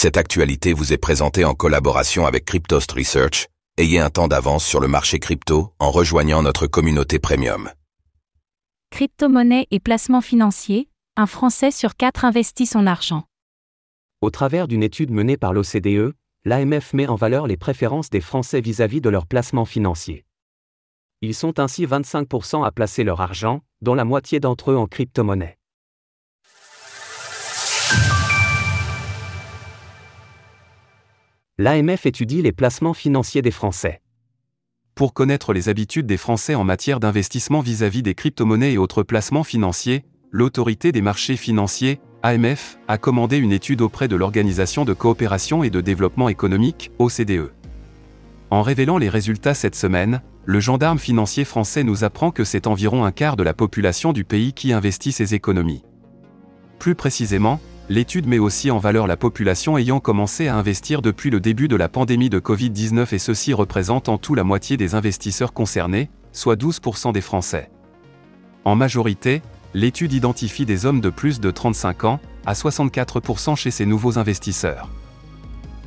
Cette 0.00 0.16
actualité 0.16 0.74
vous 0.74 0.92
est 0.92 0.96
présentée 0.96 1.44
en 1.44 1.54
collaboration 1.54 2.24
avec 2.24 2.44
Cryptost 2.44 2.92
Research. 2.92 3.48
Ayez 3.78 3.98
un 3.98 4.10
temps 4.10 4.28
d'avance 4.28 4.64
sur 4.64 4.78
le 4.78 4.86
marché 4.86 5.18
crypto 5.18 5.72
en 5.80 5.90
rejoignant 5.90 6.40
notre 6.40 6.68
communauté 6.68 7.18
premium. 7.18 7.68
Crypto-monnaie 8.92 9.66
et 9.72 9.80
placement 9.80 10.20
financier, 10.20 10.88
un 11.16 11.26
Français 11.26 11.72
sur 11.72 11.96
quatre 11.96 12.24
investit 12.24 12.64
son 12.66 12.86
argent. 12.86 13.24
Au 14.20 14.30
travers 14.30 14.68
d'une 14.68 14.84
étude 14.84 15.10
menée 15.10 15.36
par 15.36 15.52
l'OCDE, 15.52 16.14
l'AMF 16.44 16.92
met 16.94 17.08
en 17.08 17.16
valeur 17.16 17.48
les 17.48 17.56
préférences 17.56 18.08
des 18.08 18.20
Français 18.20 18.60
vis-à-vis 18.60 19.00
de 19.00 19.10
leurs 19.10 19.26
placements 19.26 19.64
financiers. 19.64 20.24
Ils 21.22 21.34
sont 21.34 21.58
ainsi 21.58 21.84
25% 21.86 22.64
à 22.64 22.70
placer 22.70 23.02
leur 23.02 23.20
argent, 23.20 23.62
dont 23.82 23.94
la 23.94 24.04
moitié 24.04 24.38
d'entre 24.38 24.70
eux 24.70 24.76
en 24.76 24.86
crypto-monnaie. 24.86 25.57
L'AMF 31.60 32.06
étudie 32.06 32.40
les 32.40 32.52
placements 32.52 32.94
financiers 32.94 33.42
des 33.42 33.50
Français. 33.50 34.00
Pour 34.94 35.12
connaître 35.12 35.52
les 35.52 35.68
habitudes 35.68 36.06
des 36.06 36.16
Français 36.16 36.54
en 36.54 36.62
matière 36.62 37.00
d'investissement 37.00 37.62
vis-à-vis 37.62 38.04
des 38.04 38.14
crypto-monnaies 38.14 38.74
et 38.74 38.78
autres 38.78 39.02
placements 39.02 39.42
financiers, 39.42 40.04
l'autorité 40.30 40.92
des 40.92 41.02
marchés 41.02 41.36
financiers, 41.36 41.98
AMF, 42.22 42.78
a 42.86 42.96
commandé 42.96 43.38
une 43.38 43.50
étude 43.50 43.80
auprès 43.80 44.06
de 44.06 44.14
l'Organisation 44.14 44.84
de 44.84 44.92
coopération 44.92 45.64
et 45.64 45.70
de 45.70 45.80
développement 45.80 46.28
économique, 46.28 46.92
OCDE. 47.00 47.50
En 48.50 48.62
révélant 48.62 48.96
les 48.96 49.08
résultats 49.08 49.54
cette 49.54 49.74
semaine, 49.74 50.22
le 50.44 50.60
gendarme 50.60 51.00
financier 51.00 51.44
français 51.44 51.82
nous 51.82 52.04
apprend 52.04 52.30
que 52.30 52.44
c'est 52.44 52.68
environ 52.68 53.04
un 53.04 53.10
quart 53.10 53.34
de 53.34 53.42
la 53.42 53.52
population 53.52 54.12
du 54.12 54.22
pays 54.22 54.52
qui 54.52 54.72
investit 54.72 55.10
ses 55.10 55.34
économies. 55.34 55.82
Plus 56.78 56.94
précisément, 56.94 57.58
l'étude 57.88 58.26
met 58.26 58.38
aussi 58.38 58.70
en 58.70 58.78
valeur 58.78 59.06
la 59.06 59.16
population 59.16 59.78
ayant 59.78 60.00
commencé 60.00 60.48
à 60.48 60.56
investir 60.56 61.00
depuis 61.00 61.30
le 61.30 61.40
début 61.40 61.68
de 61.68 61.76
la 61.76 61.88
pandémie 61.88 62.30
de 62.30 62.38
Covid-19 62.38 63.50
et 63.50 63.54
représente 63.54 64.08
en 64.08 64.18
tout 64.18 64.34
la 64.34 64.44
moitié 64.44 64.76
des 64.76 64.94
investisseurs 64.94 65.52
concernés, 65.52 66.10
soit 66.32 66.56
12% 66.56 67.12
des 67.12 67.20
Français. 67.20 67.70
En 68.64 68.76
majorité, 68.76 69.42
l'étude 69.74 70.12
identifie 70.12 70.66
des 70.66 70.84
hommes 70.84 71.00
de 71.00 71.10
plus 71.10 71.40
de 71.40 71.50
35 71.50 72.04
ans, 72.04 72.20
à 72.44 72.52
64% 72.52 73.56
chez 73.56 73.70
ces 73.70 73.86
nouveaux 73.86 74.18
investisseurs. 74.18 74.88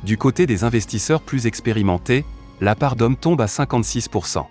Du 0.04 0.16
côté 0.16 0.46
des 0.46 0.64
investisseurs 0.64 1.22
plus 1.22 1.46
expérimentés, 1.46 2.24
la 2.60 2.74
part 2.74 2.96
d'hommes 2.96 3.16
tombe 3.16 3.40
à 3.40 3.46
56%. 3.46 4.44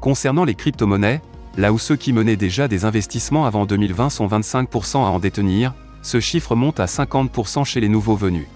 Concernant 0.00 0.44
les 0.44 0.54
crypto-monnaies, 0.54 1.20
là 1.56 1.72
où 1.72 1.78
ceux 1.78 1.96
qui 1.96 2.12
menaient 2.12 2.36
déjà 2.36 2.68
des 2.68 2.84
investissements 2.84 3.46
avant 3.46 3.66
2020 3.66 4.10
sont 4.10 4.26
25% 4.26 4.98
à 4.98 5.10
en 5.10 5.18
détenir, 5.18 5.74
ce 6.08 6.20
chiffre 6.20 6.56
monte 6.56 6.80
à 6.80 6.86
50% 6.86 7.66
chez 7.66 7.80
les 7.80 7.88
nouveaux 7.90 8.16
venus. 8.16 8.46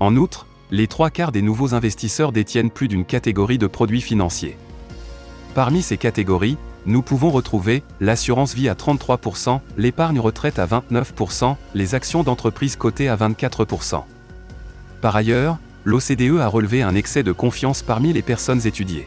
En 0.00 0.16
outre, 0.16 0.46
les 0.70 0.86
trois 0.86 1.10
quarts 1.10 1.30
des 1.30 1.42
nouveaux 1.42 1.74
investisseurs 1.74 2.32
détiennent 2.32 2.70
plus 2.70 2.88
d'une 2.88 3.04
catégorie 3.04 3.58
de 3.58 3.66
produits 3.66 4.00
financiers. 4.00 4.56
Parmi 5.54 5.82
ces 5.82 5.98
catégories, 5.98 6.56
nous 6.86 7.02
pouvons 7.02 7.30
retrouver 7.30 7.82
l'assurance 8.00 8.54
vie 8.54 8.70
à 8.70 8.74
33%, 8.74 9.60
l'épargne 9.76 10.18
retraite 10.18 10.58
à 10.58 10.66
29%, 10.66 11.54
les 11.74 11.94
actions 11.94 12.22
d'entreprise 12.22 12.76
cotées 12.76 13.10
à 13.10 13.16
24%. 13.16 14.02
Par 15.02 15.16
ailleurs, 15.16 15.58
l'OCDE 15.84 16.40
a 16.40 16.48
relevé 16.48 16.80
un 16.80 16.94
excès 16.94 17.22
de 17.22 17.32
confiance 17.32 17.82
parmi 17.82 18.14
les 18.14 18.22
personnes 18.22 18.66
étudiées. 18.66 19.06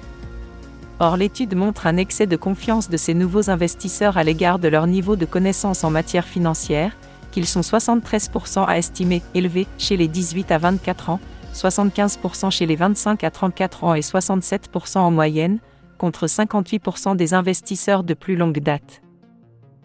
Or, 0.99 1.17
l'étude 1.17 1.55
montre 1.55 1.87
un 1.87 1.97
excès 1.97 2.27
de 2.27 2.35
confiance 2.35 2.87
de 2.87 2.97
ces 2.97 3.15
nouveaux 3.15 3.49
investisseurs 3.49 4.17
à 4.17 4.23
l'égard 4.23 4.59
de 4.59 4.67
leur 4.67 4.85
niveau 4.85 5.15
de 5.15 5.25
connaissance 5.25 5.83
en 5.83 5.89
matière 5.89 6.25
financière, 6.25 6.95
qu'ils 7.31 7.47
sont 7.47 7.61
73% 7.61 8.65
à 8.65 8.77
estimer 8.77 9.21
élevé 9.33 9.67
chez 9.77 9.97
les 9.97 10.07
18 10.07 10.51
à 10.51 10.57
24 10.57 11.09
ans, 11.09 11.19
75% 11.53 12.51
chez 12.51 12.65
les 12.65 12.75
25 12.75 13.23
à 13.23 13.31
34 13.31 13.83
ans 13.83 13.93
et 13.93 14.01
67% 14.01 14.99
en 14.99 15.11
moyenne, 15.11 15.59
contre 15.97 16.27
58% 16.27 17.15
des 17.15 17.33
investisseurs 17.33 18.03
de 18.03 18.13
plus 18.13 18.35
longue 18.35 18.59
date. 18.59 19.01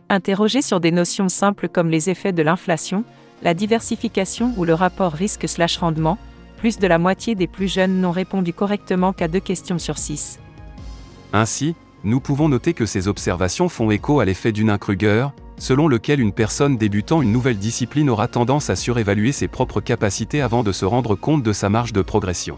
Interrogés 0.09 0.63
sur 0.63 0.81
des 0.81 0.91
notions 0.91 1.29
simples 1.29 1.69
comme 1.69 1.89
les 1.89 2.11
effets 2.11 2.33
de 2.33 2.43
l'inflation, 2.43 3.05
la 3.43 3.55
diversification 3.55 4.53
ou 4.57 4.65
le 4.65 4.75
rapport 4.75 5.13
risque/rendement, 5.13 6.19
plus 6.59 6.79
de 6.79 6.87
la 6.87 6.99
moitié 6.99 7.35
des 7.35 7.47
plus 7.47 7.67
jeunes 7.67 8.01
n'ont 8.01 8.13
répondu 8.13 8.53
correctement 8.53 9.13
qu'à 9.13 9.27
deux 9.27 9.41
questions 9.41 9.79
sur 9.79 9.99
six. 9.99 10.39
Ainsi, 11.33 11.75
nous 12.05 12.21
pouvons 12.21 12.49
noter 12.49 12.75
que 12.75 12.87
ces 12.87 13.09
observations 13.09 13.69
font 13.69 13.91
écho 13.91 14.21
à 14.21 14.25
l'effet 14.25 14.53
Dunning-Kruger, 14.53 15.29
selon 15.59 15.89
lequel 15.89 16.21
une 16.21 16.33
personne 16.33 16.77
débutant 16.77 17.23
une 17.23 17.33
nouvelle 17.33 17.59
discipline 17.59 18.11
aura 18.11 18.29
tendance 18.29 18.71
à 18.71 18.77
surévaluer 18.77 19.33
ses 19.33 19.49
propres 19.49 19.81
capacités 19.81 20.41
avant 20.41 20.63
de 20.63 20.73
se 20.73 20.85
rendre 20.85 21.15
compte 21.15 21.43
de 21.43 21.53
sa 21.53 21.69
marge 21.69 21.93
de 21.93 22.03
progression. 22.03 22.57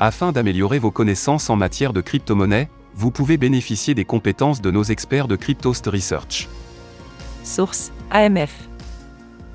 Afin 0.00 0.32
d'améliorer 0.32 0.78
vos 0.78 0.90
connaissances 0.90 1.50
en 1.50 1.56
matière 1.56 1.92
de 1.92 2.00
crypto-monnaie, 2.00 2.68
vous 2.94 3.10
pouvez 3.10 3.36
bénéficier 3.36 3.94
des 3.94 4.04
compétences 4.04 4.60
de 4.60 4.70
nos 4.70 4.84
experts 4.84 5.28
de 5.28 5.36
Cryptost 5.36 5.86
Research. 5.86 6.48
Source 7.42 7.92
AMF. 8.10 8.68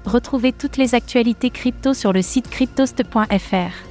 Retrouvez 0.05 0.53
toutes 0.53 0.77
les 0.77 0.95
actualités 0.95 1.49
crypto 1.49 1.93
sur 1.93 2.13
le 2.13 2.21
site 2.21 2.49
cryptost.fr. 2.49 3.89